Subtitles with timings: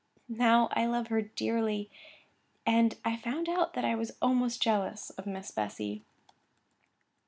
[0.35, 1.91] Now I loved her dearly,
[2.65, 6.01] and I found out that I was almost jealous of Miss Bessy.